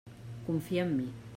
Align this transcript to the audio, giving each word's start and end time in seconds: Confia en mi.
Confia 0.47 0.87
en 0.87 0.95
mi. 0.97 1.07